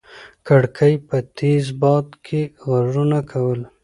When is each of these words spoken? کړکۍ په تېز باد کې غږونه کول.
کړکۍ 0.47 0.93
په 1.07 1.17
تېز 1.37 1.65
باد 1.81 2.07
کې 2.25 2.41
غږونه 2.71 3.19
کول. 3.31 3.59